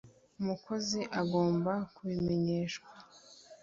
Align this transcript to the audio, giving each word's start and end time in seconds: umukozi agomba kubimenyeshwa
umukozi 0.39 0.99
agomba 1.21 1.73
kubimenyeshwa 1.95 2.89